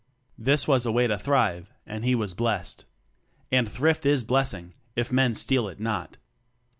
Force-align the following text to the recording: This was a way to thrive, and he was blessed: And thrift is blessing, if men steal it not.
This 0.39 0.67
was 0.67 0.83
a 0.87 0.91
way 0.91 1.05
to 1.05 1.15
thrive, 1.19 1.71
and 1.85 2.03
he 2.03 2.15
was 2.15 2.33
blessed: 2.33 2.85
And 3.51 3.69
thrift 3.69 4.03
is 4.03 4.23
blessing, 4.23 4.73
if 4.95 5.11
men 5.11 5.35
steal 5.35 5.67
it 5.67 5.79
not. 5.79 6.17